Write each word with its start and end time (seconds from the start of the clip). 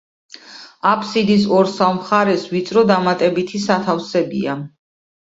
აფსიდის 0.91 1.43
ორსავ 1.57 1.93
მხარეს 1.97 2.45
ვიწრო 2.53 2.85
დამატებითი 2.93 3.63
სათავსებია. 3.67 4.57